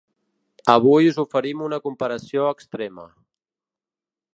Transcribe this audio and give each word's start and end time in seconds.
Avui 0.75 1.11
us 1.11 1.19
oferim 1.25 1.63
una 1.67 1.81
comparació 1.85 2.49
extrema. 2.57 3.09